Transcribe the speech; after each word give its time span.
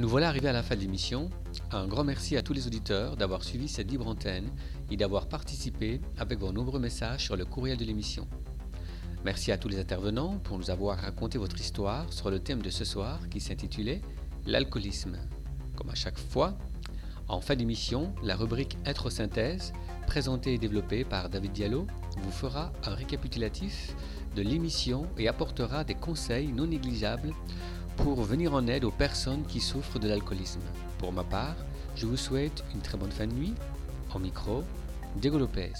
Nous 0.00 0.08
voilà 0.08 0.28
arrivés 0.28 0.48
à 0.48 0.54
la 0.54 0.62
fin 0.62 0.76
de 0.76 0.80
l'émission. 0.80 1.28
Un 1.72 1.86
grand 1.86 2.04
merci 2.04 2.34
à 2.38 2.42
tous 2.42 2.54
les 2.54 2.66
auditeurs 2.66 3.18
d'avoir 3.18 3.44
suivi 3.44 3.68
cette 3.68 3.90
libre 3.90 4.08
antenne 4.08 4.48
et 4.90 4.96
d'avoir 4.96 5.28
participé 5.28 6.00
avec 6.16 6.38
vos 6.38 6.52
nombreux 6.52 6.80
messages 6.80 7.24
sur 7.24 7.36
le 7.36 7.44
courriel 7.44 7.76
de 7.76 7.84
l'émission. 7.84 8.26
Merci 9.26 9.52
à 9.52 9.58
tous 9.58 9.68
les 9.68 9.78
intervenants 9.78 10.38
pour 10.38 10.56
nous 10.56 10.70
avoir 10.70 10.96
raconté 10.96 11.36
votre 11.36 11.60
histoire 11.60 12.10
sur 12.14 12.30
le 12.30 12.40
thème 12.40 12.62
de 12.62 12.70
ce 12.70 12.86
soir 12.86 13.28
qui 13.28 13.40
s'intitulait 13.40 14.00
L'alcoolisme. 14.46 15.18
Comme 15.76 15.90
à 15.90 15.94
chaque 15.94 16.18
fois, 16.18 16.56
en 17.28 17.42
fin 17.42 17.54
d'émission, 17.54 18.14
la 18.22 18.36
rubrique 18.36 18.78
Être 18.86 19.10
synthèse, 19.10 19.74
présentée 20.06 20.54
et 20.54 20.58
développée 20.58 21.04
par 21.04 21.28
David 21.28 21.52
Diallo, 21.52 21.86
vous 22.22 22.32
fera 22.32 22.72
un 22.84 22.94
récapitulatif 22.94 23.94
de 24.34 24.40
l'émission 24.40 25.08
et 25.18 25.28
apportera 25.28 25.84
des 25.84 25.94
conseils 25.94 26.48
non 26.48 26.68
négligeables 26.68 27.34
pour 27.96 28.22
venir 28.22 28.54
en 28.54 28.66
aide 28.66 28.84
aux 28.84 28.90
personnes 28.90 29.44
qui 29.46 29.60
souffrent 29.60 29.98
de 29.98 30.08
l'alcoolisme. 30.08 30.60
Pour 30.98 31.12
ma 31.12 31.24
part, 31.24 31.56
je 31.96 32.06
vous 32.06 32.16
souhaite 32.16 32.64
une 32.74 32.80
très 32.80 32.98
bonne 32.98 33.12
fin 33.12 33.26
de 33.26 33.32
nuit. 33.32 33.54
En 34.12 34.18
micro, 34.18 34.64
Diego 35.16 35.38
Lopez. 35.38 35.72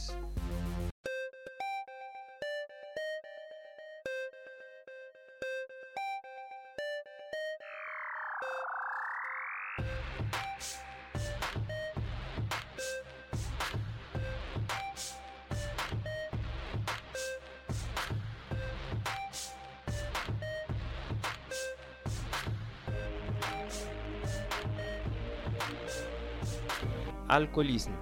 Alcoolisme. 27.32 27.92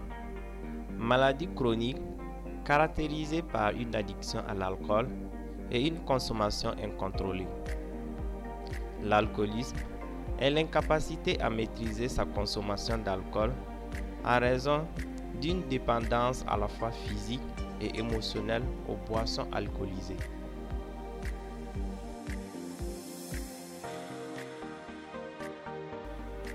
Maladie 0.96 1.50
chronique 1.54 2.00
caractérisée 2.64 3.42
par 3.42 3.72
une 3.72 3.94
addiction 3.94 4.40
à 4.48 4.54
l'alcool 4.54 5.06
et 5.70 5.86
une 5.86 5.98
consommation 6.06 6.70
incontrôlée. 6.82 7.46
L'alcoolisme 9.02 9.76
est 10.38 10.48
l'incapacité 10.48 11.38
à 11.42 11.50
maîtriser 11.50 12.08
sa 12.08 12.24
consommation 12.24 12.96
d'alcool 12.96 13.52
en 14.24 14.38
raison 14.40 14.86
d'une 15.42 15.60
dépendance 15.68 16.42
à 16.48 16.56
la 16.56 16.66
fois 16.66 16.90
physique 16.90 17.42
et 17.82 17.98
émotionnelle 17.98 18.62
aux 18.88 18.96
boissons 18.96 19.46
alcoolisées. 19.52 20.16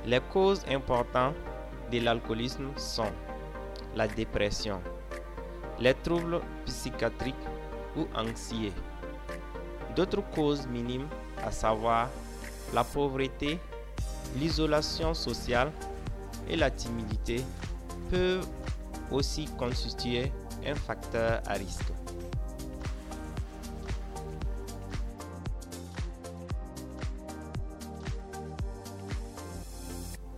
Les 0.08 0.22
causes 0.32 0.66
importantes 0.68 1.36
de 2.00 2.06
l'alcoolisme 2.06 2.70
sont 2.76 3.12
la 3.96 4.08
dépression, 4.08 4.82
les 5.80 5.94
troubles 5.94 6.40
psychiatriques 6.66 7.36
ou 7.96 8.08
anxieux. 8.16 8.72
D'autres 9.96 10.24
causes 10.34 10.66
minimes, 10.68 11.08
à 11.46 11.52
savoir 11.52 12.10
la 12.74 12.84
pauvreté, 12.84 13.60
l'isolation 14.38 15.14
sociale 15.14 15.72
et 16.50 16.56
la 16.56 16.72
timidité, 16.72 17.44
peuvent 18.10 18.48
aussi 19.12 19.46
constituer 19.58 20.32
un 20.66 20.76
facteur 20.76 21.42
à 21.46 21.54
risque. 21.54 22.03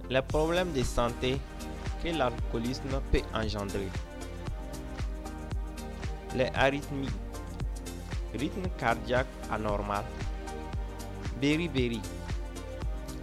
Les 0.08 0.22
problèmes 0.22 0.72
de 0.72 0.84
santé 0.84 1.40
que 2.04 2.10
l'alcoolisme 2.10 3.02
peut 3.12 3.24
engendrer. 3.34 3.90
Les 6.36 6.52
arythmies, 6.54 7.10
rythme 8.36 8.70
cardiaque 8.78 9.26
anormal, 9.50 10.04
beriberi, 11.42 12.02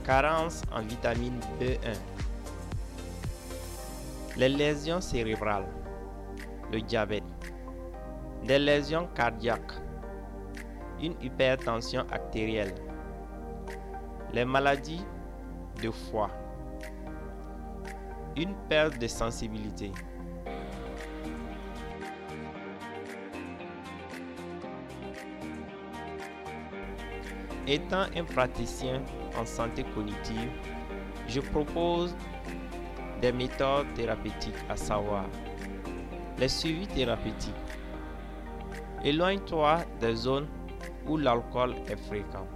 carence 0.04 0.62
en 0.72 0.82
vitamine 0.82 1.38
B1, 1.60 1.96
les 4.36 4.48
lésions 4.48 5.00
cérébrales, 5.00 5.68
le 6.72 6.80
diabète, 6.80 7.22
des 8.44 8.58
lésions 8.58 9.06
cardiaques, 9.14 9.74
une 11.00 11.14
hypertension 11.22 12.04
artérielle, 12.10 12.74
les 14.32 14.44
maladies 14.44 15.04
de 15.80 15.90
foie 15.92 16.30
une 18.36 18.54
perte 18.68 18.98
de 18.98 19.06
sensibilité. 19.06 19.92
Étant 27.66 28.06
un 28.16 28.24
praticien 28.24 29.02
en 29.38 29.46
santé 29.46 29.84
cognitive, 29.94 30.50
je 31.28 31.40
propose 31.40 32.14
des 33.20 33.32
méthodes 33.32 33.86
thérapeutiques, 33.94 34.54
à 34.68 34.76
savoir 34.76 35.24
les 36.38 36.48
suivis 36.48 36.88
thérapeutiques. 36.88 37.54
Éloigne-toi 39.04 39.78
des 40.00 40.14
zones 40.14 40.48
où 41.06 41.16
l'alcool 41.16 41.74
est 41.88 41.96
fréquent. 41.96 42.46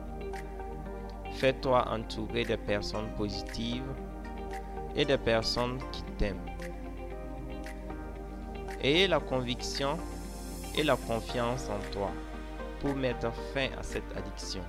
Fais-toi 1.34 1.86
entourer 1.88 2.44
de 2.44 2.56
personnes 2.56 3.12
positives 3.16 3.84
et 4.96 5.04
des 5.04 5.18
personnes 5.18 5.78
qui 5.92 6.02
t'aiment. 6.18 6.40
Ayez 8.82 9.06
la 9.06 9.20
conviction 9.20 9.98
et 10.74 10.82
la 10.82 10.96
confiance 10.96 11.68
en 11.68 11.92
toi 11.92 12.10
pour 12.80 12.94
mettre 12.94 13.32
fin 13.52 13.68
à 13.78 13.82
cette 13.82 14.16
addiction. 14.16 14.62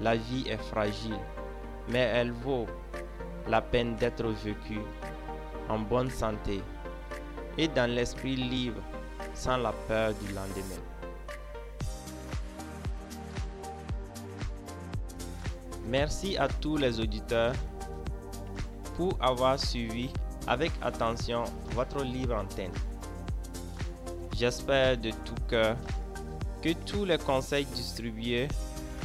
La 0.00 0.14
vie 0.16 0.46
est 0.48 0.62
fragile, 0.70 1.18
mais 1.88 2.10
elle 2.14 2.30
vaut 2.30 2.66
la 3.48 3.60
peine 3.60 3.96
d'être 3.96 4.28
vécue 4.28 4.80
en 5.68 5.80
bonne 5.80 6.10
santé 6.10 6.62
et 7.56 7.66
dans 7.68 7.90
l'esprit 7.90 8.36
libre 8.36 8.80
sans 9.34 9.56
la 9.56 9.72
peur 9.72 10.12
du 10.14 10.32
lendemain. 10.32 10.82
Merci 15.86 16.36
à 16.36 16.48
tous 16.48 16.76
les 16.76 17.00
auditeurs 17.00 17.54
pour 18.98 19.16
avoir 19.20 19.60
suivi 19.60 20.10
avec 20.48 20.72
attention 20.82 21.44
votre 21.70 22.02
libre 22.02 22.34
antenne. 22.34 22.72
J'espère 24.36 24.98
de 24.98 25.10
tout 25.24 25.36
cœur 25.48 25.76
que 26.60 26.72
tous 26.84 27.04
les 27.04 27.16
conseils 27.16 27.64
distribués 27.66 28.48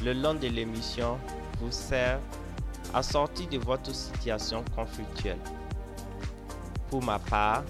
le 0.03 0.13
long 0.13 0.33
de 0.33 0.47
l'émission 0.47 1.19
vous 1.59 1.71
servent 1.71 2.23
à 2.91 3.03
sortir 3.03 3.47
de 3.49 3.59
votre 3.59 3.93
situation 3.93 4.63
conflictuelle. 4.75 5.37
Pour 6.89 7.03
ma 7.03 7.19
part, 7.19 7.63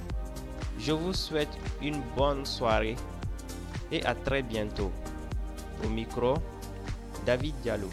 je 0.80 0.94
vous 0.94 1.14
souhaite 1.14 1.52
une 1.82 2.02
bonne 2.16 2.46
soirée 2.46 2.96
et 3.92 4.02
à 4.06 4.16
très 4.16 4.42
bientôt. 4.42 4.92
Au 5.86 5.90
micro, 5.90 6.36
David 7.26 7.56
Diallo. 7.64 7.90